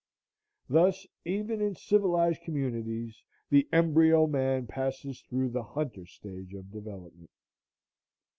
Thus, 0.67 1.05
even 1.25 1.61
in 1.61 1.75
civilized 1.75 2.41
communities, 2.41 3.21
the 3.51 3.69
embryo 3.71 4.25
man 4.25 4.65
passes 4.65 5.21
through 5.29 5.49
the 5.49 5.61
hunter 5.61 6.07
stage 6.07 6.55
of 6.55 6.71
development. 6.71 7.29